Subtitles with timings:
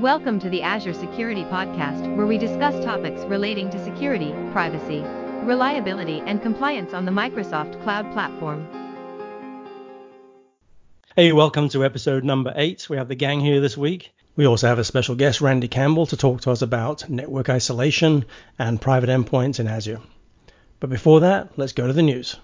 [0.00, 5.00] Welcome to the Azure Security Podcast, where we discuss topics relating to security, privacy,
[5.44, 8.66] reliability, and compliance on the Microsoft Cloud Platform.
[11.14, 12.88] Hey, welcome to episode number eight.
[12.88, 14.14] We have the gang here this week.
[14.36, 18.24] We also have a special guest, Randy Campbell, to talk to us about network isolation
[18.58, 20.00] and private endpoints in Azure.
[20.80, 22.36] But before that, let's go to the news.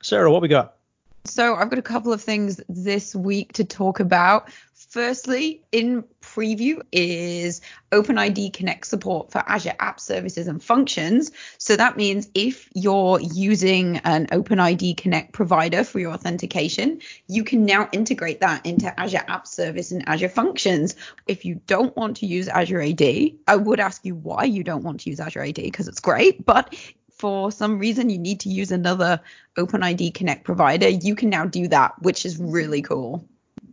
[0.00, 0.76] Sarah, what we got?
[1.24, 4.48] So I've got a couple of things this week to talk about.
[4.90, 7.60] Firstly, in preview is
[7.92, 11.30] OpenID Connect support for Azure App Services and Functions.
[11.58, 17.64] So that means if you're using an OpenID Connect provider for your authentication, you can
[17.64, 20.96] now integrate that into Azure App Service and Azure Functions.
[21.28, 23.02] If you don't want to use Azure AD,
[23.46, 26.44] I would ask you why you don't want to use Azure AD because it's great,
[26.44, 26.74] but
[27.12, 29.20] for some reason you need to use another
[29.56, 33.24] OpenID Connect provider, you can now do that, which is really cool.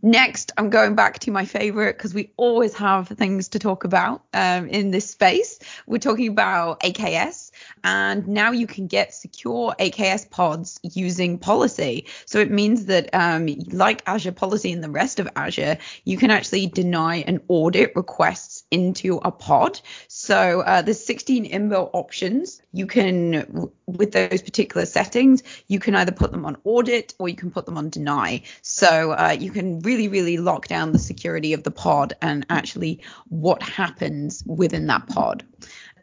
[0.02, 4.22] Next, I'm going back to my favorite because we always have things to talk about
[4.32, 5.58] um, in this space.
[5.86, 7.47] We're talking about AKS,
[7.84, 12.06] and now you can get secure AKS pods using policy.
[12.26, 16.30] So it means that, um, like Azure Policy and the rest of Azure, you can
[16.30, 19.80] actually deny an audit requests into a pod.
[20.08, 22.60] So uh, there's 16 inbuilt options.
[22.72, 27.36] You can, with those particular settings, you can either put them on audit or you
[27.36, 28.42] can put them on deny.
[28.62, 33.02] So uh, you can really, really lock down the security of the pod and actually
[33.28, 35.44] what happens within that pod.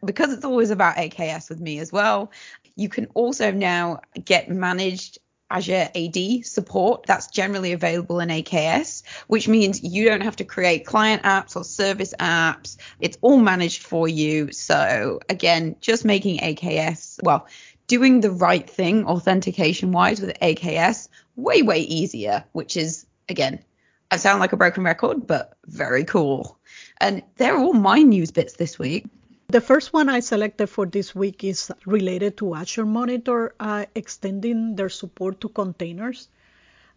[0.04, 2.30] Because it's always about AKS with me as well,
[2.76, 5.18] you can also now get managed
[5.50, 10.86] Azure AD support that's generally available in AKS, which means you don't have to create
[10.86, 12.76] client apps or service apps.
[13.00, 14.50] It's all managed for you.
[14.52, 17.46] So again, just making AKS, well,
[17.86, 23.62] doing the right thing authentication wise with AKS way, way easier, which is again,
[24.10, 26.58] I sound like a broken record, but very cool.
[27.00, 29.06] And they're all my news bits this week.
[29.48, 34.74] The first one I selected for this week is related to Azure Monitor uh, extending
[34.74, 36.28] their support to containers.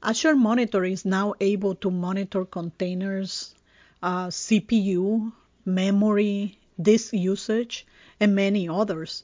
[0.02, 3.54] Azure Monitor is now able to monitor containers,
[4.02, 5.32] uh, CPU,
[5.64, 7.86] memory, disk usage,
[8.20, 9.24] and many others.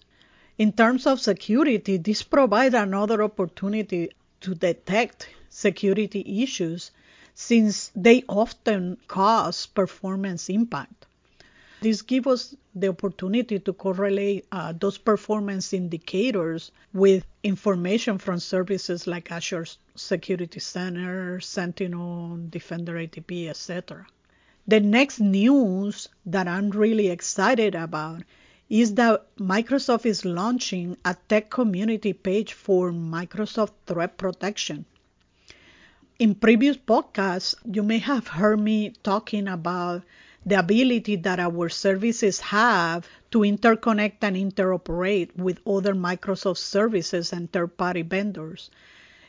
[0.59, 4.11] In terms of security, this provides another opportunity
[4.41, 6.91] to detect security issues
[7.33, 11.07] since they often cause performance impact.
[11.85, 19.05] This gives us the opportunity to correlate uh, those performance indicators with information from services
[19.05, 24.07] like Azure Security Center, Sentinel, Defender ATP, etc.
[24.65, 28.23] The next news that I'm really excited about
[28.67, 34.85] is that Microsoft is launching a tech community page for Microsoft Threat Protection.
[36.17, 40.01] In previous podcasts, you may have heard me talking about
[40.45, 47.51] the ability that our services have to interconnect and interoperate with other Microsoft services and
[47.51, 48.69] third party vendors.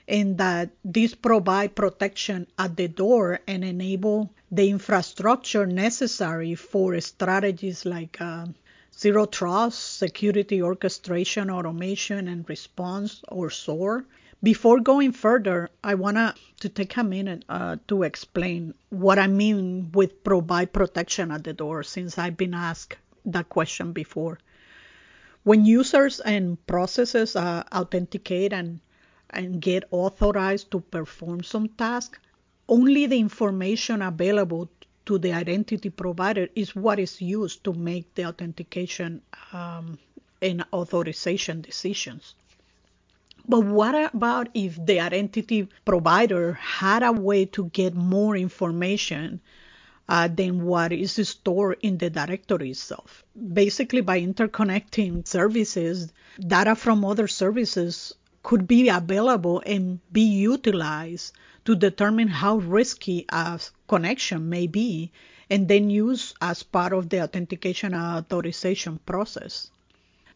[0.06, 7.84] And that these provide protection at the door and enable the infrastructure necessary for strategies
[7.84, 8.46] like uh,
[8.96, 14.04] zero trust, security orchestration, automation, and response, or SOAR
[14.42, 16.18] before going further, I want
[16.60, 21.52] to take a minute uh, to explain what I mean with provide protection at the
[21.52, 24.38] door, since I've been asked that question before.
[25.42, 28.80] When users and processes uh, authenticate and,
[29.30, 32.18] and get authorized to perform some task,
[32.68, 34.68] only the information available
[35.06, 39.98] to the identity provider is what is used to make the authentication um,
[40.42, 42.34] and authorization decisions.
[43.48, 49.40] But what about if the identity provider had a way to get more information
[50.08, 53.24] uh, than what is stored in the directory itself?
[53.52, 58.12] Basically, by interconnecting services, data from other services
[58.42, 61.32] could be available and be utilized
[61.66, 65.12] to determine how risky a connection may be
[65.48, 69.70] and then used as part of the authentication authorization process.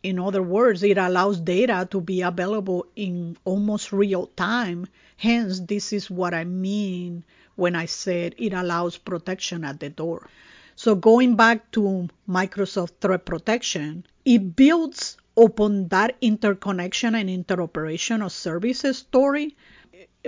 [0.03, 4.87] In other words, it allows data to be available in almost real time.
[5.19, 7.25] Hence, this is what I mean
[7.57, 10.29] when I said it allows protection at the door.
[10.75, 18.33] So going back to Microsoft Threat Protection, it builds upon that interconnection and interoperation of
[18.33, 19.57] services story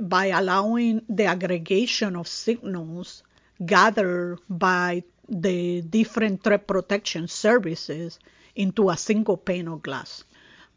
[0.02, 3.22] by allowing the aggregation of signals
[3.64, 8.18] gathered by the different threat protection services
[8.54, 10.24] into a single pane of glass.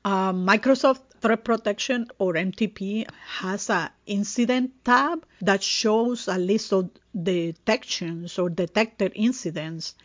[0.04, 6.92] Uh, Microsoft Threat Protection or MTP has an incident tab that shows a list of
[7.24, 9.96] detections or detected incidents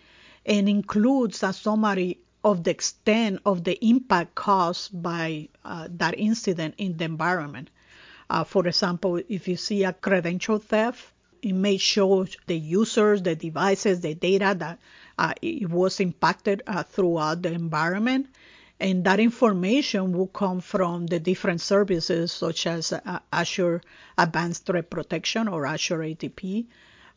[0.46, 6.74] and includes a summary of the extent of the impact caused by uh, that incident
[6.78, 7.68] in the environment.
[8.30, 11.12] Uh, for example, if you see a credential theft,
[11.42, 14.78] it made sure the users, the devices, the data that
[15.18, 18.26] uh, it was impacted uh, throughout the environment.
[18.78, 23.82] And that information will come from the different services such as uh, Azure
[24.16, 26.64] Advanced Threat Protection or Azure ATP,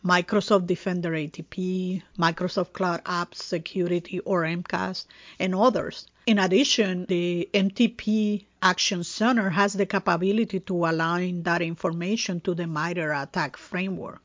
[0.04, 5.06] Microsoft Defender ATP, Microsoft Cloud Apps Security or MCAS,
[5.40, 6.08] and others.
[6.26, 12.66] In addition, the MTP Action Center has the capability to align that information to the
[12.66, 14.22] MITRE ATT&CK framework.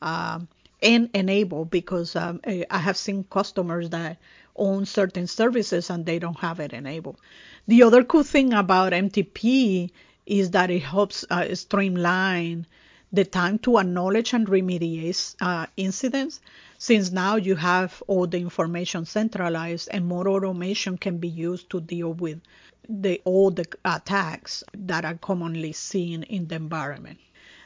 [0.00, 0.46] Um,
[0.80, 4.18] and enable because um, I have seen customers that
[4.54, 7.18] own certain services and they don't have it enabled.
[7.66, 9.90] The other cool thing about MTP
[10.24, 12.66] is that it helps uh, streamline
[13.12, 16.40] the time to acknowledge and remediate uh, incidents
[16.78, 21.80] since now you have all the information centralized and more automation can be used to
[21.80, 22.40] deal with
[22.88, 27.18] the all the attacks that are commonly seen in the environment.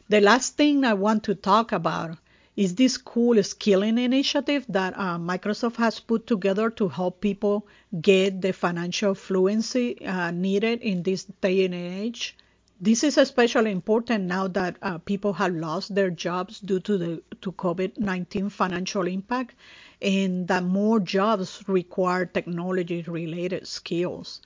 [0.08, 2.18] The last thing I want to talk about
[2.56, 7.66] is this cool skilling initiative that uh, Microsoft has put together to help people
[8.00, 12.36] get the financial fluency uh, needed in this day and age.
[12.80, 17.22] This is especially important now that uh, people have lost their jobs due to the
[17.40, 19.54] to COVID-19 financial impact,
[20.00, 24.40] and that more jobs require technology-related skills.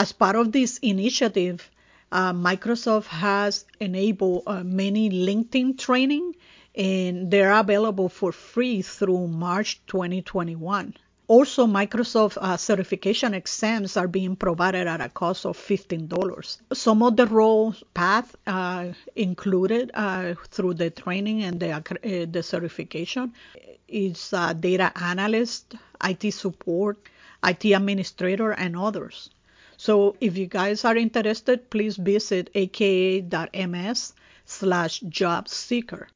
[0.00, 1.70] As part of this initiative,
[2.10, 6.36] uh, Microsoft has enabled uh, many LinkedIn training
[6.74, 10.94] and they're available for free through March 2021.
[11.28, 16.56] Also, Microsoft uh, certification exams are being provided at a cost of $15.
[16.72, 21.82] Some of the role path uh, included uh, through the training and the, uh,
[22.24, 23.34] the certification
[23.86, 24.30] is
[24.60, 26.96] data analyst, IT support,
[27.44, 29.28] IT administrator, and others.
[29.80, 34.12] So if you guys are interested, please visit aka.ms
[34.44, 36.08] slash job seeker.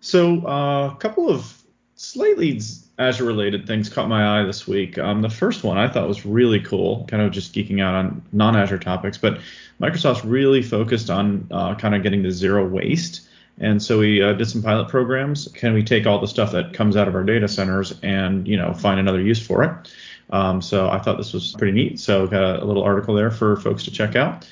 [0.00, 1.62] So uh, a couple of
[1.94, 2.60] slightly
[2.98, 4.98] Azure related things caught my eye this week.
[4.98, 8.22] Um, the first one I thought was really cool, kind of just geeking out on
[8.30, 9.40] non Azure topics, but
[9.80, 13.22] Microsoft's really focused on uh, kind of getting to zero waste.
[13.58, 15.48] And so we uh, did some pilot programs.
[15.54, 18.58] Can we take all the stuff that comes out of our data centers and you
[18.58, 19.92] know find another use for it?
[20.32, 22.00] Um, so I thought this was pretty neat.
[22.00, 24.48] So got a little article there for folks to check out.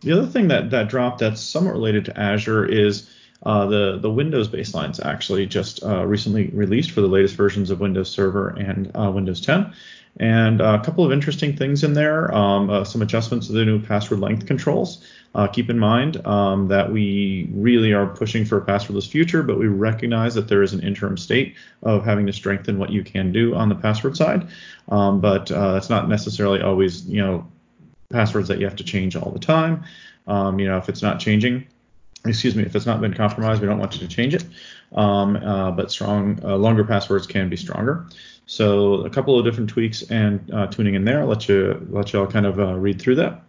[0.00, 3.08] The other thing that that dropped that's somewhat related to Azure is
[3.44, 7.80] uh, the the Windows baselines actually just uh, recently released for the latest versions of
[7.80, 9.72] Windows Server and uh, Windows 10,
[10.20, 12.32] and a couple of interesting things in there.
[12.34, 15.04] Um, uh, some adjustments to the new password length controls.
[15.34, 19.58] Uh, keep in mind um, that we really are pushing for a passwordless future, but
[19.58, 23.32] we recognize that there is an interim state of having to strengthen what you can
[23.32, 24.46] do on the password side.
[24.90, 27.46] Um, but uh, that's not necessarily always you know
[28.10, 29.84] passwords that you have to change all the time.
[30.26, 31.66] Um, you know, if it's not changing,
[32.24, 34.44] excuse me, if it's not been compromised, we don't want you to change it.
[34.92, 38.06] Um, uh, but strong, uh, longer passwords can be stronger.
[38.46, 41.20] So a couple of different tweaks and uh, tuning in there.
[41.20, 43.42] I'll let you let you all kind of uh, read through that.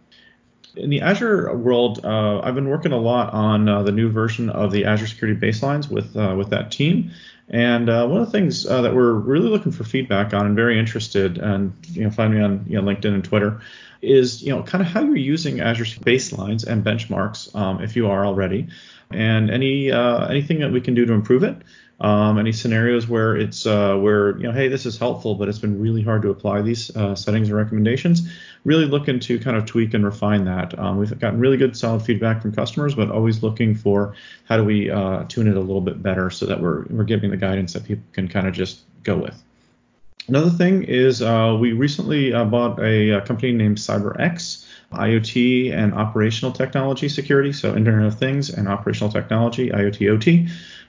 [0.76, 4.50] In the Azure world, uh, I've been working a lot on uh, the new version
[4.50, 7.12] of the Azure Security Baselines with with that team.
[7.50, 11.38] And one of the things that we're really looking for feedback on and very interested,
[11.38, 13.62] and you know, find me on you know, LinkedIn and Twitter,
[14.04, 18.08] is you know kind of how you're using Azure baselines and benchmarks um, if you
[18.08, 18.68] are already,
[19.12, 21.58] and any uh, anything that we can do to improve it.
[22.00, 25.60] Um, any scenarios where it's uh, where you know hey this is helpful but it's
[25.60, 28.28] been really hard to apply these uh, settings and recommendations
[28.66, 32.02] really looking to kind of tweak and refine that um, we've gotten really good solid
[32.02, 35.82] feedback from customers but always looking for how do we uh, tune it a little
[35.82, 38.82] bit better so that we're, we're giving the guidance that people can kind of just
[39.04, 39.42] go with
[40.28, 45.94] Another thing is uh, we recently uh, bought a, a, company named CyberX, IoT and
[45.94, 50.48] operational technology security, so Internet of Things and operational technology, IoT OT,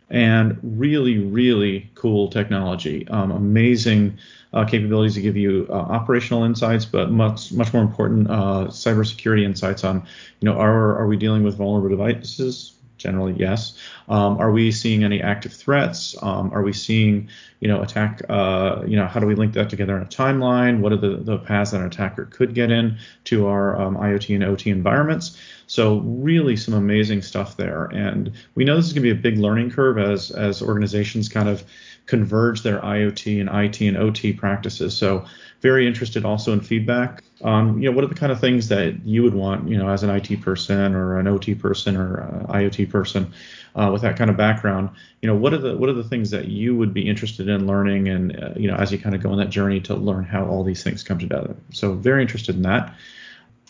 [0.08, 3.08] and really, really cool technology.
[3.08, 4.18] Um, amazing
[4.52, 9.44] uh, capabilities to give you uh, operational insights, but much, much more important, uh, cybersecurity
[9.44, 10.06] insights on,
[10.40, 12.74] you know, are, are we dealing with vulnerable devices?
[12.96, 13.76] Generally, yes.
[14.08, 16.16] Um, are we seeing any active threats?
[16.22, 17.28] Um, are we seeing,
[17.60, 18.22] you know, attack?
[18.28, 20.80] Uh, you know, how do we link that together in a timeline?
[20.80, 24.34] What are the, the paths that an attacker could get in to our um, IoT
[24.34, 25.36] and OT environments?
[25.66, 27.86] So really, some amazing stuff there.
[27.86, 31.28] And we know this is going to be a big learning curve as as organizations
[31.28, 31.64] kind of
[32.06, 34.96] converge their IoT and IT and OT practices.
[34.96, 35.24] So
[35.64, 37.24] very interested also in feedback.
[37.40, 39.88] On you know what are the kind of things that you would want you know
[39.88, 43.32] as an IT person or an OT person or IoT person
[43.74, 44.90] uh, with that kind of background?
[45.22, 47.66] You know what are the what are the things that you would be interested in
[47.66, 50.24] learning and uh, you know as you kind of go on that journey to learn
[50.24, 51.56] how all these things come together?
[51.72, 52.94] So very interested in that.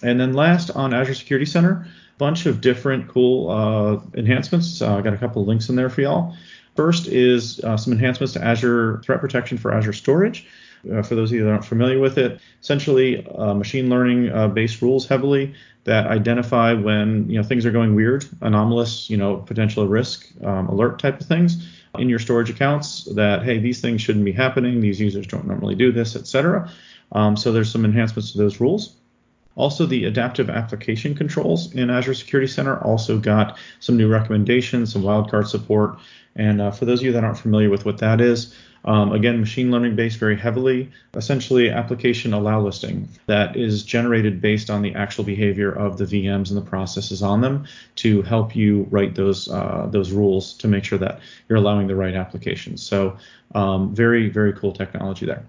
[0.03, 1.87] And then last on Azure Security Center
[2.19, 4.83] bunch of different cool uh, enhancements.
[4.83, 6.37] Uh, I got a couple of links in there for y'all.
[6.77, 10.47] First is uh, some enhancements to Azure threat protection for Azure storage
[10.93, 14.49] uh, for those of you that aren't familiar with it, essentially uh, machine learning uh,
[14.49, 19.37] based rules heavily that identify when you know things are going weird, anomalous, you know,
[19.37, 23.05] potential risk um, alert type of things in your storage accounts.
[23.15, 24.81] That hey, these things shouldn't be happening.
[24.81, 26.71] These users don't normally do this, etc.
[27.13, 28.97] Um, so there's some enhancements to those rules.
[29.57, 35.03] Also, the adaptive application controls in Azure Security Center also got some new recommendations, some
[35.03, 35.99] wildcard support.
[36.35, 38.53] And uh, for those of you that aren't familiar with what that is,
[38.85, 44.69] um, again, machine learning based very heavily, essentially application allow listing that is generated based
[44.71, 48.87] on the actual behavior of the VMs and the processes on them to help you
[48.91, 52.83] write those uh, those rules to make sure that you're allowing the right applications.
[52.83, 53.17] So
[53.55, 55.45] um, very very cool technology there.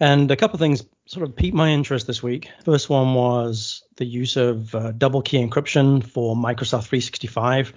[0.00, 2.48] And a couple of things sort of piqued my interest this week.
[2.64, 7.72] First one was the use of uh, double key encryption for Microsoft 365.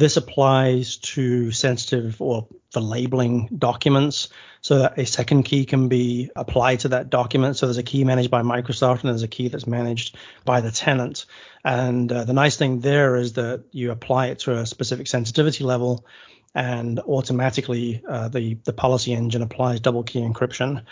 [0.00, 4.30] This applies to sensitive or for labeling documents
[4.62, 7.58] so that a second key can be applied to that document.
[7.58, 10.16] So there's a key managed by Microsoft and there's a key that's managed
[10.46, 11.26] by the tenant.
[11.66, 15.64] And uh, the nice thing there is that you apply it to a specific sensitivity
[15.64, 16.06] level
[16.54, 20.84] and automatically uh, the, the policy engine applies double key encryption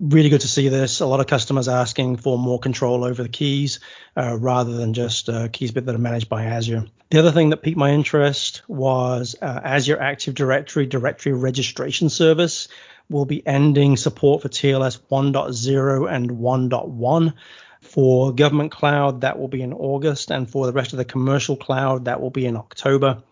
[0.00, 1.00] really good to see this.
[1.00, 3.80] A lot of customers asking for more control over the keys
[4.16, 6.86] uh, rather than just uh, keys that are managed by Azure.
[7.10, 12.68] The other thing that piqued my interest was uh, Azure Active Directory Directory Registration Service
[13.08, 17.34] will be ending support for TLS 1.0 and 1.1.
[17.82, 21.56] For government cloud, that will be in August, and for the rest of the commercial
[21.56, 23.22] cloud, that will be in October.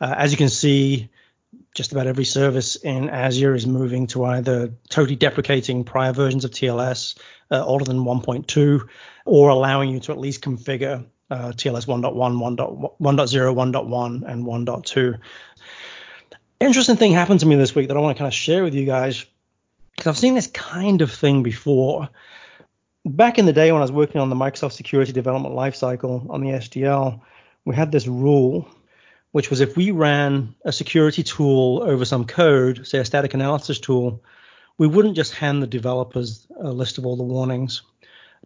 [0.00, 1.08] Uh, as you can see,
[1.74, 6.52] just about every service in Azure is moving to either totally deprecating prior versions of
[6.52, 7.18] TLS,
[7.50, 8.88] uh, older than 1.2,
[9.26, 15.18] or allowing you to at least configure uh, TLS 1.1, 1.0, 1.1, and 1.2.
[16.60, 18.74] Interesting thing happened to me this week that I want to kind of share with
[18.74, 19.26] you guys
[19.96, 22.08] because I've seen this kind of thing before.
[23.04, 26.40] Back in the day when I was working on the Microsoft Security Development Lifecycle on
[26.40, 27.20] the SDL,
[27.64, 28.68] we had this rule
[29.34, 33.80] which was if we ran a security tool over some code, say a static analysis
[33.80, 34.22] tool,
[34.78, 37.82] we wouldn't just hand the developers a list of all the warnings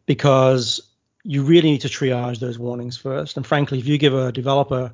[0.06, 0.80] because
[1.24, 3.36] you really need to triage those warnings first.
[3.36, 4.90] And frankly, if you give a developer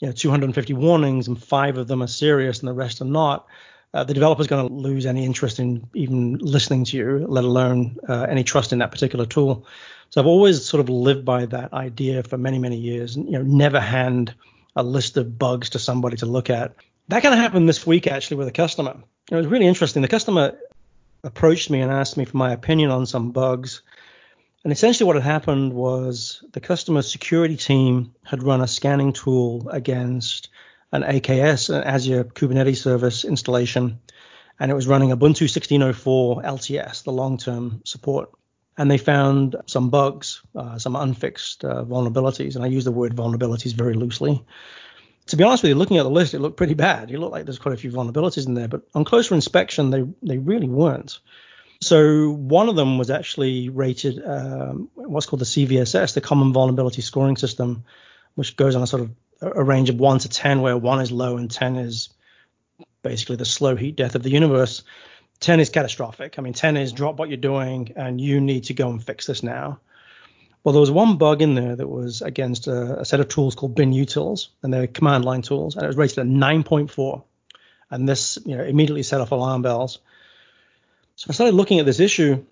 [0.00, 3.46] you know, 250 warnings and five of them are serious and the rest are not,
[3.92, 7.44] uh, the developer is going to lose any interest in even listening to you, let
[7.44, 9.66] alone uh, any trust in that particular tool.
[10.08, 13.14] So I've always sort of lived by that idea for many, many years.
[13.14, 14.34] And you know, never hand
[14.76, 16.74] a list of bugs to somebody to look at.
[17.08, 18.96] That kind of happened this week actually with a customer.
[19.30, 20.02] It was really interesting.
[20.02, 20.56] The customer
[21.22, 23.82] approached me and asked me for my opinion on some bugs.
[24.62, 29.68] And essentially, what had happened was the customer security team had run a scanning tool
[29.68, 30.48] against
[30.92, 34.00] an AKS, an Azure Kubernetes Service installation,
[34.58, 38.30] and it was running Ubuntu 16.04 LTS, the long term support
[38.76, 42.56] and they found some bugs, uh, some unfixed uh, vulnerabilities.
[42.56, 44.44] And I use the word vulnerabilities very loosely.
[45.26, 47.10] To be honest with you, looking at the list, it looked pretty bad.
[47.10, 50.04] It looked like there's quite a few vulnerabilities in there, but on closer inspection, they
[50.22, 51.18] they really weren't.
[51.80, 57.02] So one of them was actually rated um, what's called the CVSS, the Common Vulnerability
[57.02, 57.84] Scoring System,
[58.34, 61.12] which goes on a sort of a range of one to ten, where one is
[61.12, 62.10] low and ten is
[63.02, 64.82] basically the slow heat death of the universe.
[65.44, 66.38] 10 is catastrophic.
[66.38, 69.26] I mean, 10 is drop what you're doing and you need to go and fix
[69.26, 69.78] this now.
[70.64, 73.54] Well, there was one bug in there that was against a, a set of tools
[73.54, 77.22] called binutils, and they're command line tools, and it was rated at 9.4.
[77.90, 79.98] And this, you know, immediately set off alarm bells.
[81.16, 82.42] So I started looking at this issue,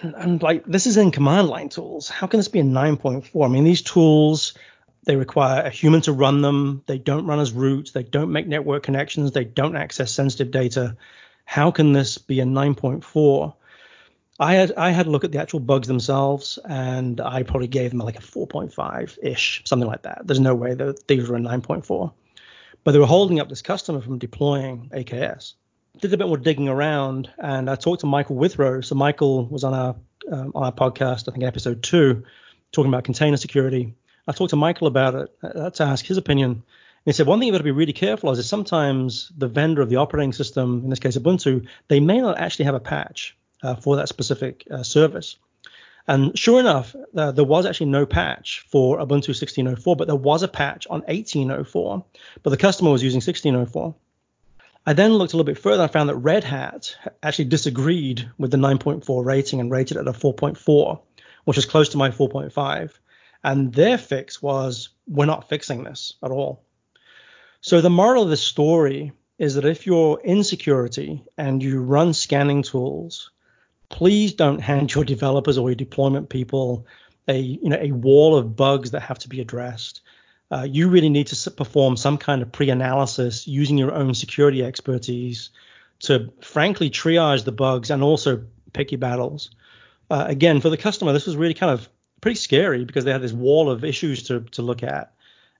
[0.00, 2.08] and like, this is in command line tools.
[2.08, 3.44] How can this be a 9.4?
[3.44, 4.54] I mean, these tools,
[5.04, 6.82] they require a human to run them.
[6.86, 7.90] They don't run as root.
[7.92, 9.32] They don't make network connections.
[9.32, 10.96] They don't access sensitive data
[11.44, 13.54] how can this be a 9.4?
[14.40, 17.90] I had I had a look at the actual bugs themselves, and I probably gave
[17.90, 20.22] them like a 4.5 ish, something like that.
[20.24, 22.12] There's no way that these were a 9.4,
[22.82, 25.54] but they were holding up this customer from deploying AKS.
[26.00, 28.80] Did a bit more digging around, and I talked to Michael Withrow.
[28.80, 29.94] So Michael was on our
[30.30, 32.24] um, on our podcast, I think episode two,
[32.72, 33.94] talking about container security.
[34.26, 36.62] I talked to Michael about it uh, to ask his opinion,
[37.04, 39.82] he said one thing you've got to be really careful of is sometimes the vendor
[39.82, 43.36] of the operating system, in this case Ubuntu, they may not actually have a patch.
[43.62, 45.36] uh, for that specific uh, service.
[46.08, 50.42] And sure enough, uh, there was actually no patch for Ubuntu 16.04, but there was
[50.42, 52.04] a patch on 18.04,
[52.42, 53.94] but the customer was using 16.04.
[54.84, 58.50] I then looked a little bit further and found that Red Hat actually disagreed with
[58.50, 61.00] the 9.4 rating and rated it at a 4.4,
[61.44, 62.90] which is close to my 4.5.
[63.44, 66.64] And their fix was we're not fixing this at all.
[67.62, 72.12] So the moral of this story is that if you're in security and you run
[72.12, 73.30] scanning tools,
[73.88, 76.86] please don't hand your developers or your deployment people
[77.28, 80.00] a you know a wall of bugs that have to be addressed.
[80.50, 85.50] Uh, you really need to perform some kind of pre-analysis using your own security expertise
[86.00, 89.50] to frankly triage the bugs and also pick your battles.
[90.10, 91.88] Uh, again, for the customer, this was really kind of
[92.20, 95.11] pretty scary because they had this wall of issues to to look at,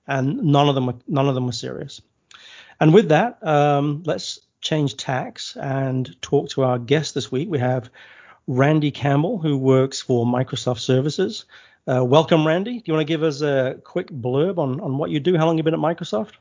[0.07, 2.01] and none of them none of them were serious.
[2.79, 7.49] And with that, um, let's change tacks and talk to our guest this week.
[7.49, 7.89] We have
[8.47, 11.45] Randy Campbell, who works for Microsoft Services.
[11.85, 12.77] Uh, welcome, Randy.
[12.77, 15.37] Do you want to give us a quick blurb on, on what you do?
[15.37, 16.31] How long you been at Microsoft?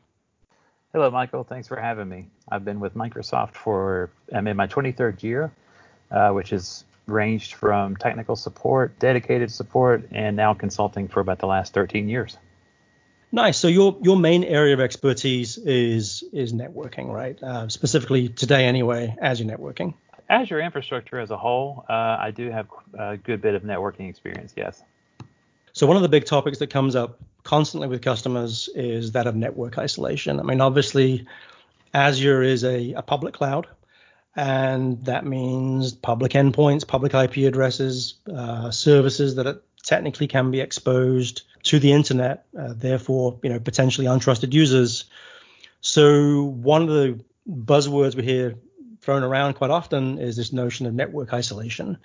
[0.92, 1.42] Hello, Michael.
[1.42, 2.28] Thanks for having me.
[2.50, 5.52] I've been with Microsoft for I'm in my 23rd year,
[6.10, 11.46] uh, which has ranged from technical support, dedicated support, and now consulting for about the
[11.46, 12.36] last 13 years.
[13.34, 13.56] Nice.
[13.56, 17.42] So your your main area of expertise is is networking, right?
[17.42, 19.94] Uh, specifically today, anyway, Azure networking.
[20.28, 22.66] Azure infrastructure as a whole, uh, I do have
[22.98, 24.52] a good bit of networking experience.
[24.56, 24.82] Yes.
[25.72, 29.34] So one of the big topics that comes up constantly with customers is that of
[29.34, 30.38] network isolation.
[30.38, 31.26] I mean, obviously,
[31.94, 33.66] Azure is a, a public cloud,
[34.36, 40.60] and that means public endpoints, public IP addresses, uh, services that are, technically can be
[40.60, 45.04] exposed to the internet, uh, therefore, you know, potentially untrusted users.
[45.80, 48.54] So one of the buzzwords we hear
[49.00, 51.98] thrown around quite often is this notion of network isolation.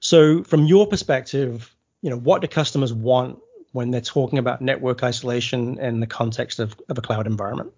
[0.00, 3.38] So from your perspective, you know, what do customers want
[3.72, 7.72] when they're talking about network isolation in the context of, of a cloud environment?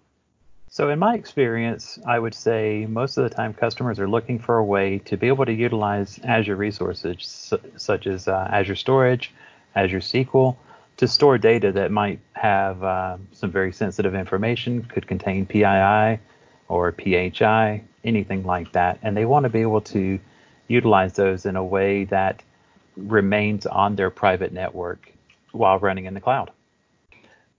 [0.70, 4.58] So, in my experience, I would say most of the time customers are looking for
[4.58, 9.32] a way to be able to utilize Azure resources such as uh, Azure Storage,
[9.74, 10.56] Azure SQL,
[10.98, 16.20] to store data that might have uh, some very sensitive information, could contain PII
[16.68, 18.98] or PHI, anything like that.
[19.02, 20.18] And they want to be able to
[20.66, 22.42] utilize those in a way that
[22.96, 25.12] remains on their private network
[25.52, 26.50] while running in the cloud.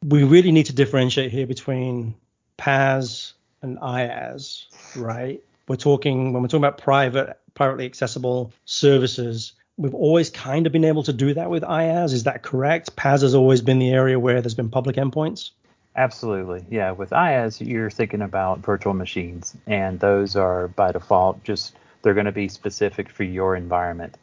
[0.04, 2.16] We really need to differentiate here between
[2.58, 5.42] PaaS and IaaS, right?
[5.68, 9.54] We're talking when we're talking about private, privately accessible services.
[9.80, 12.12] We've always kind of been able to do that with IaaS.
[12.12, 12.98] Is that correct?
[12.98, 15.52] PaaS has always been the area where there's been public endpoints.
[15.96, 16.66] Absolutely.
[16.70, 16.92] Yeah.
[16.92, 22.26] With IaaS, you're thinking about virtual machines, and those are by default just they're going
[22.26, 24.18] to be specific for your environment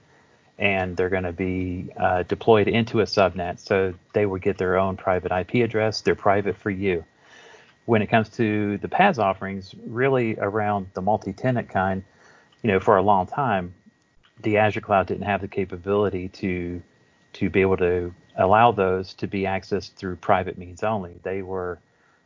[0.59, 3.59] and they're going to be uh, deployed into a subnet.
[3.59, 6.01] So they will get their own private IP address.
[6.01, 7.05] They're private for you.
[7.85, 12.05] When it comes to the PaaS offerings, really around the multi-tenant kind,
[12.63, 13.75] you know, for a long time,
[14.43, 16.83] the Azure cloud didn't have the capability to
[17.35, 21.21] to be able to allow those to be accessed through private means only.
[21.23, 21.79] They were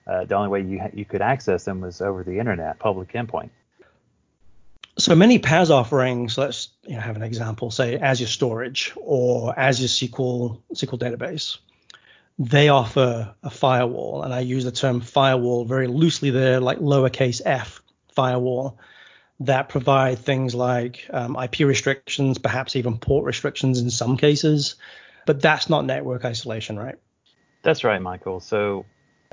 [0.06, 3.50] uh, the only way you you could access them was over the internet, public endpoint.
[4.98, 9.86] So many PaaS offerings, let's you know, have an example, say Azure Storage or Azure
[9.86, 11.58] SQL SQL Database.
[12.38, 17.42] They offer a firewall, and I use the term firewall very loosely there, like lowercase
[17.44, 17.82] f
[18.14, 18.78] firewall,
[19.40, 24.76] that provide things like um, IP restrictions, perhaps even port restrictions in some cases,
[25.26, 26.96] but that's not network isolation, right?
[27.62, 28.40] That's right, Michael.
[28.40, 28.84] So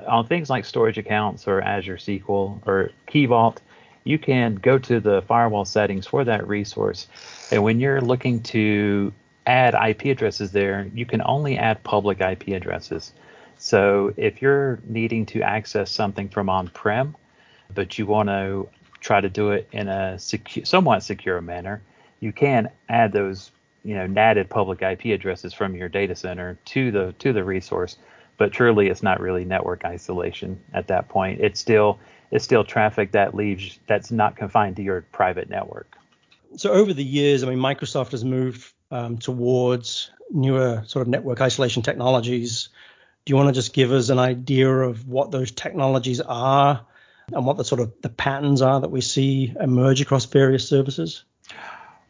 [0.06, 3.60] on things like storage accounts or Azure SQL or Key Vault,
[4.04, 7.06] you can go to the firewall settings for that resource.
[7.50, 9.12] And when you're looking to
[9.46, 13.12] add IP addresses there, you can only add public IP addresses.
[13.58, 17.16] So if you're needing to access something from on-prem,
[17.74, 18.68] but you want to
[19.00, 21.82] try to do it in a somewhat secure manner,
[22.20, 23.50] you can add those
[23.84, 27.96] you know natted public IP addresses from your data center to the to the resource.
[28.36, 31.40] But truly, it's not really network isolation at that point.
[31.40, 31.98] It's still
[32.30, 35.96] it's still traffic that leaves that's not confined to your private network.
[36.56, 41.40] So over the years, I mean, Microsoft has moved um, towards newer sort of network
[41.40, 42.68] isolation technologies.
[43.24, 46.86] Do you want to just give us an idea of what those technologies are
[47.32, 51.24] and what the sort of the patterns are that we see emerge across various services?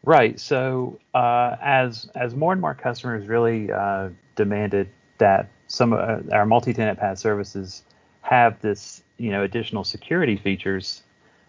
[0.03, 0.39] Right.
[0.39, 6.45] So uh, as as more and more customers really uh, demanded that some of our
[6.45, 7.83] multi-tenant PaaS services
[8.21, 11.03] have this, you know, additional security features,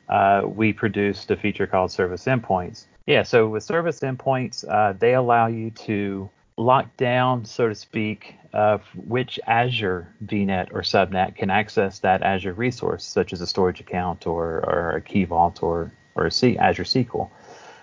[0.09, 2.87] uh, we produced a feature called Service Endpoints.
[3.07, 6.31] Yeah, so with service endpoints, uh, they allow you to
[6.61, 12.53] lock down, so to speak, of which Azure VNet or subnet can access that Azure
[12.53, 16.59] resource, such as a storage account or, or a Key Vault or, or a C,
[16.59, 17.31] Azure SQL.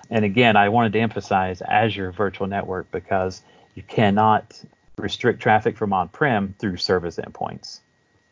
[0.10, 3.42] And again, I wanted to emphasize Azure Virtual Network because
[3.76, 4.62] you cannot
[4.98, 7.80] restrict traffic from on-prem through service endpoints.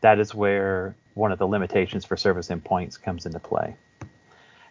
[0.01, 3.75] That is where one of the limitations for service endpoints comes into play.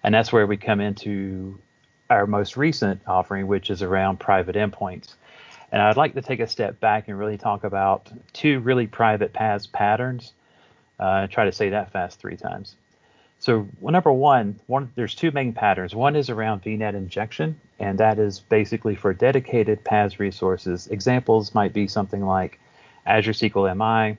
[0.02, 1.58] And that's where we come into
[2.10, 5.14] our most recent offering, which is around private endpoints.
[5.74, 9.32] And I'd like to take a step back and really talk about two really private
[9.32, 10.32] PaaS patterns.
[11.00, 12.76] Uh, try to say that fast three times.
[13.40, 15.92] So well, number one, one, there's two main patterns.
[15.92, 20.86] One is around VNet injection, and that is basically for dedicated PaaS resources.
[20.86, 22.60] Examples might be something like
[23.04, 24.16] Azure SQL MI,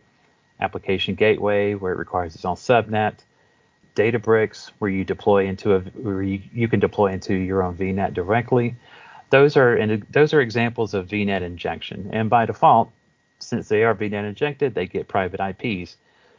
[0.59, 3.13] Application Gateway, where it requires its own subnet,
[3.95, 8.13] Databricks, where you deploy into a where you, you can deploy into your own VNet
[8.13, 8.75] directly.
[9.29, 12.91] Those are and those are examples of VNet injection, and by default,
[13.39, 15.97] since they are VNet injected, they get private IPs,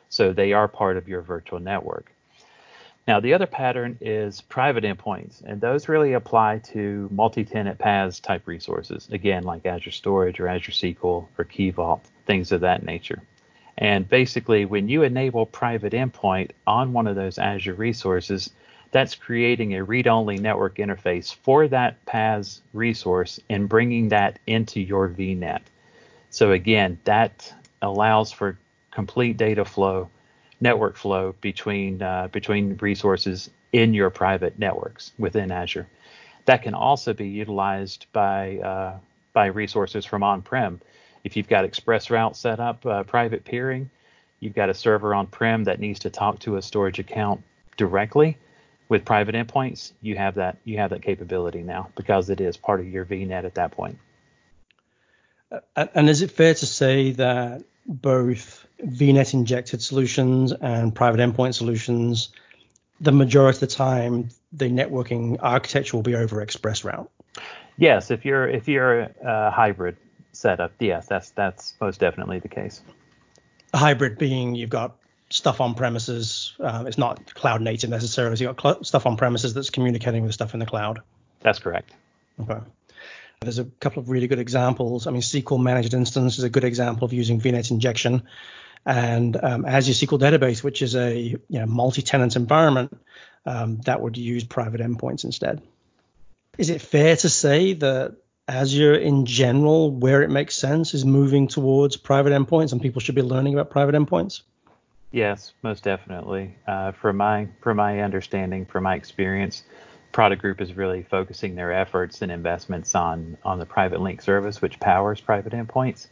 [0.08, 2.12] so they are part of your virtual network.
[3.06, 8.48] Now, the other pattern is private endpoints, and those really apply to multi-tenant PaaS type
[8.48, 13.22] resources, again, like Azure Storage or Azure SQL or Key Vault, things of that nature.
[13.78, 18.50] And basically, when you enable private endpoint on one of those Azure resources,
[18.90, 25.08] that's creating a read-only network interface for that PaaS resource and bringing that into your
[25.08, 25.62] VNet.
[26.30, 28.58] So again, that allows for
[28.90, 30.08] complete data flow
[30.60, 35.86] network flow between uh, between resources in your private networks within Azure.
[36.46, 38.98] That can also be utilized by uh,
[39.32, 40.80] by resources from on-prem.
[41.24, 43.90] If you've got ExpressRoute set up, uh, private peering,
[44.40, 47.42] you've got a server on-prem that needs to talk to a storage account
[47.76, 48.38] directly
[48.88, 49.92] with private endpoints.
[50.00, 53.44] You have that you have that capability now because it is part of your VNet
[53.44, 53.98] at that point.
[55.50, 61.54] Uh, and is it fair to say that both VNet injected solutions and private endpoint
[61.54, 62.30] solutions,
[63.00, 67.08] the majority of the time, the networking architecture will be over ExpressRoute.
[67.76, 69.96] Yes, if you're if you're a hybrid
[70.32, 72.80] setup, yes, that's that's most definitely the case.
[73.74, 74.96] Hybrid being you've got
[75.30, 76.54] stuff on premises.
[76.60, 78.36] Uh, it's not cloud native necessarily.
[78.36, 81.00] So you've got cl- stuff on premises that's communicating with stuff in the cloud.
[81.40, 81.90] That's correct.
[82.40, 82.60] Okay.
[83.40, 85.06] There's a couple of really good examples.
[85.06, 88.22] I mean, SQL Managed Instance is a good example of using VNet injection,
[88.86, 92.96] and um, Azure SQL Database, which is a you know, multi-tenant environment,
[93.44, 95.60] um, that would use private endpoints instead.
[96.56, 98.16] Is it fair to say that
[98.48, 103.14] Azure in general, where it makes sense, is moving towards private endpoints, and people should
[103.14, 104.42] be learning about private endpoints?
[105.16, 106.54] Yes, most definitely.
[106.66, 109.62] Uh, from my from my understanding, from my experience,
[110.12, 114.60] product group is really focusing their efforts and investments on on the private link service,
[114.60, 116.08] which powers private endpoints.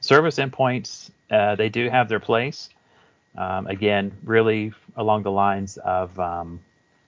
[0.00, 2.68] Service endpoints, uh, they do have their place.
[3.38, 6.60] Um, again, really along the lines of um,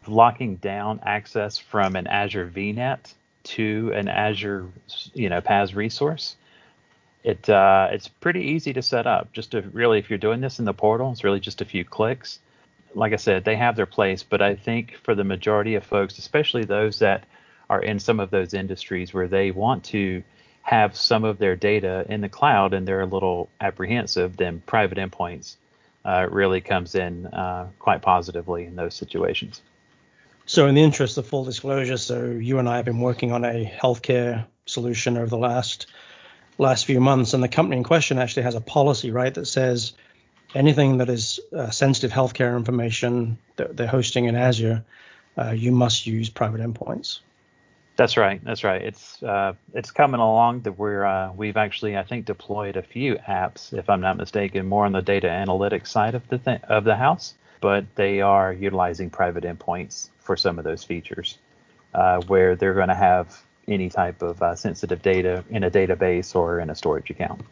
[0.07, 3.13] locking down access from an Azure VNet
[3.45, 4.67] to an Azure,
[5.13, 6.37] you know, PaaS resource.
[7.25, 9.33] It uh, it's pretty easy to set up.
[9.33, 11.85] Just to really, if you're doing this in the portal, it's really just a few
[11.85, 12.39] clicks
[12.95, 16.19] like I said, they have their place, but I think for the majority of folks,
[16.19, 17.25] especially those that
[17.71, 20.23] are in some of those industries where they want to
[20.63, 24.99] have some of their data in the cloud and they're a little apprehensive, then private
[24.99, 25.57] endpoints
[26.05, 29.63] uh, really comes in uh, quite positively in those situations.
[30.47, 33.45] So, in the interest of full disclosure, so you and I have been working on
[33.45, 35.87] a healthcare solution over the last
[36.59, 39.93] last few months, and the company in question actually has a policy, right, that says
[40.55, 44.85] anything that is uh, sensitive healthcare information that they're hosting in Azure,
[45.39, 47.21] uh, you must use private endpoints.
[47.97, 48.43] That's right.
[48.45, 48.81] That's right.
[48.81, 53.17] It's uh, it's coming along that we're uh, we've actually I think deployed a few
[53.17, 56.85] apps, if I'm not mistaken, more on the data analytics side of the th- of
[56.85, 61.39] the house, but they are utilizing private endpoints for some of those features,
[61.93, 66.35] uh, where they're going to have any type of uh, sensitive data in a database
[66.35, 67.43] or in a storage account.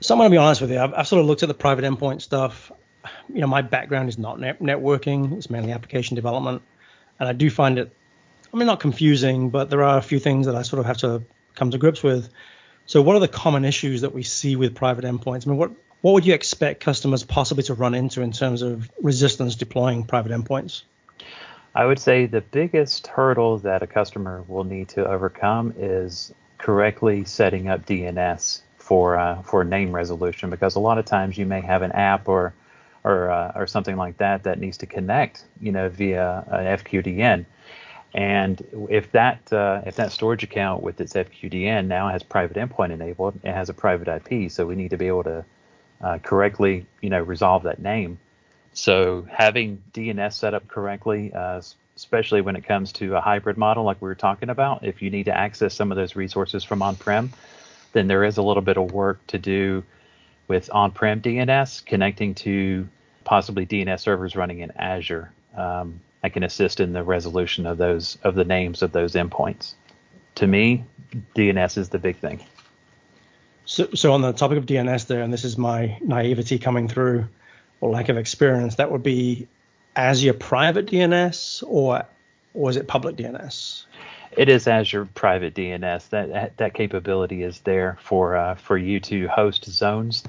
[0.00, 0.78] So I'm going to be honest with you.
[0.78, 2.72] I've, I've, sort of looked at the private endpoint stuff.
[3.28, 6.62] You know, my background is not net- networking; it's mainly application development,
[7.18, 7.94] and I do find it.
[8.52, 10.98] I mean, not confusing, but there are a few things that I sort of have
[10.98, 11.22] to
[11.54, 12.28] come to grips with.
[12.86, 15.46] So, what are the common issues that we see with private endpoints?
[15.46, 15.72] I mean, what
[16.02, 20.32] what would you expect customers possibly to run into in terms of resistance deploying private
[20.32, 20.82] endpoints?
[21.74, 27.24] I would say the biggest hurdle that a customer will need to overcome is correctly
[27.24, 31.60] setting up DNS for uh, for name resolution because a lot of times you may
[31.62, 32.54] have an app or
[33.04, 37.46] or uh, or something like that that needs to connect, you know, via an FQDN,
[38.14, 42.92] And if that uh, if that storage account with its FQDN now has private endpoint
[42.92, 44.50] enabled, it has a private IP.
[44.50, 45.44] So we need to be able to
[46.00, 48.18] uh, correctly, you know, resolve that name.
[48.74, 51.62] So having DNS set up correctly, uh,
[51.96, 55.10] especially when it comes to a hybrid model like we were talking about, if you
[55.10, 57.32] need to access some of those resources from on-prem,
[57.92, 59.84] then there is a little bit of work to do
[60.48, 62.88] with on-prem DNS connecting to
[63.22, 65.32] possibly DNS servers running in Azure.
[65.56, 69.74] Um, I can assist in the resolution of those of the names of those endpoints.
[70.36, 70.84] To me,
[71.36, 72.40] DNS is the big thing.
[73.66, 77.28] So, so on the topic of DNS there, and this is my naivety coming through
[77.84, 79.46] or lack of experience, that would be
[79.94, 82.06] Azure private DNS or
[82.54, 83.84] is it public DNS?
[84.38, 86.08] It is Azure private DNS.
[86.08, 90.24] That that capability is there for uh, for you to host zones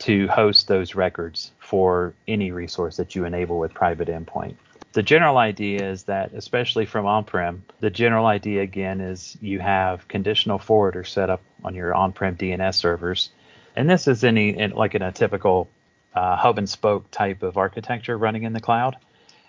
[0.00, 4.56] to host those records for any resource that you enable with private endpoint.
[4.92, 10.06] The general idea is that, especially from on-prem, the general idea again is you have
[10.08, 13.30] conditional forwarders set up on your on-prem DNS servers,
[13.74, 15.68] and this is any like in a typical
[16.14, 18.96] uh, hub and spoke type of architecture running in the cloud,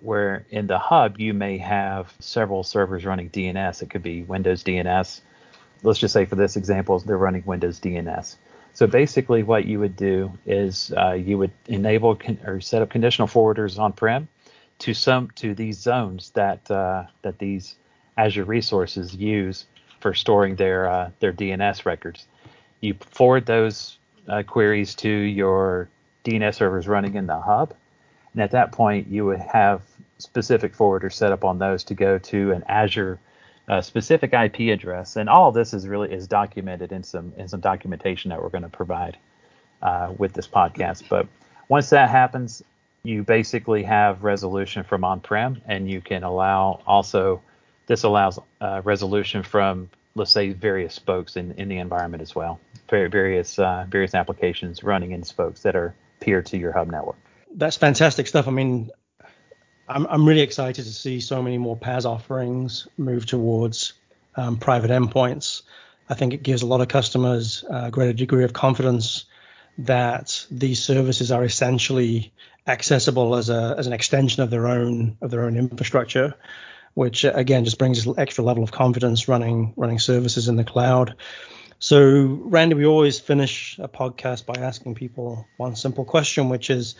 [0.01, 3.81] where in the hub you may have several servers running DNS.
[3.81, 5.21] It could be Windows DNS.
[5.83, 8.35] Let's just say for this example, they're running Windows DNS.
[8.73, 12.89] So basically, what you would do is uh, you would enable con- or set up
[12.89, 14.29] conditional forwarders on-prem
[14.79, 17.75] to some to these zones that uh, that these
[18.17, 19.65] Azure resources use
[19.99, 22.27] for storing their uh, their DNS records.
[22.79, 23.97] You forward those
[24.27, 25.89] uh, queries to your
[26.23, 27.73] DNS servers running in the hub.
[28.33, 29.81] And at that point, you would have
[30.17, 33.19] specific forwarders set up on those to go to an Azure
[33.67, 35.15] uh, specific IP address.
[35.15, 38.63] And all this is really is documented in some in some documentation that we're going
[38.63, 39.17] to provide
[39.81, 41.07] uh, with this podcast.
[41.09, 41.27] But
[41.67, 42.63] once that happens,
[43.03, 47.41] you basically have resolution from on-prem, and you can allow also
[47.87, 52.59] this allows uh, resolution from let's say various spokes in, in the environment as well,
[52.89, 57.17] various uh, various applications running in spokes that are peer to your hub network.
[57.53, 58.47] That's fantastic stuff.
[58.47, 58.89] I mean,
[59.89, 63.93] I'm, I'm really excited to see so many more PaaS offerings move towards
[64.35, 65.63] um, private endpoints.
[66.09, 69.25] I think it gives a lot of customers a greater degree of confidence
[69.79, 72.33] that these services are essentially
[72.67, 76.35] accessible as a as an extension of their own of their own infrastructure,
[76.93, 81.15] which again just brings an extra level of confidence running running services in the cloud.
[81.83, 86.93] So, Randy, we always finish a podcast by asking people one simple question, which is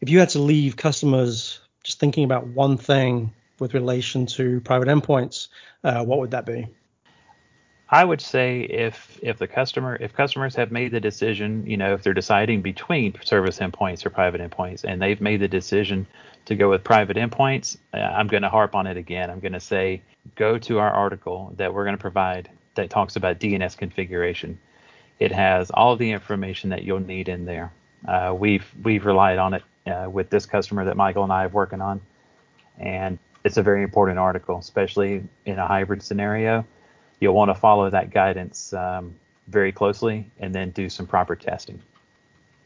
[0.00, 4.88] if you had to leave customers just thinking about one thing with relation to private
[4.88, 5.46] endpoints,
[5.84, 6.66] uh, what would that be?
[7.90, 11.94] I would say if if the customer if customers have made the decision, you know,
[11.94, 16.08] if they're deciding between service endpoints or private endpoints, and they've made the decision
[16.46, 19.30] to go with private endpoints, uh, I'm going to harp on it again.
[19.30, 20.02] I'm going to say
[20.34, 24.58] go to our article that we're going to provide that talks about DNS configuration.
[25.18, 27.72] It has all the information that you'll need in there.
[28.06, 31.48] Uh, we've we've relied on it uh, with this customer that Michael and I are
[31.48, 32.00] working on,
[32.78, 36.64] and it's a very important article, especially in a hybrid scenario.
[37.20, 39.16] You'll want to follow that guidance um,
[39.48, 41.82] very closely and then do some proper testing.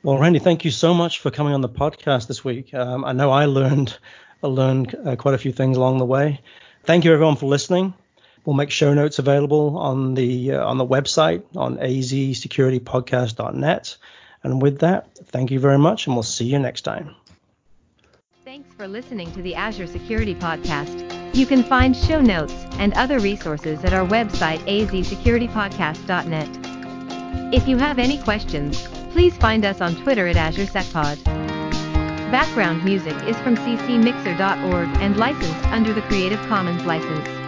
[0.02, 2.74] Well, Randy, thank you so much for coming on the podcast this week.
[2.74, 3.96] Um, I know I learned
[4.42, 6.40] I learned uh, quite a few things along the way.
[6.84, 7.94] Thank you everyone for listening.
[8.44, 13.96] We'll make show notes available on the uh, on the website on azsecuritypodcast.net.
[14.42, 17.14] And with that, thank you very much, and we'll see you next time.
[18.44, 21.34] Thanks for listening to the Azure Security Podcast.
[21.34, 27.54] You can find show notes and other resources at our website azsecuritypodcast.net.
[27.54, 31.24] If you have any questions, please find us on Twitter at AzureSecPod.
[32.32, 37.41] Background music is from ccmixter.org and licensed under the Creative Commons license.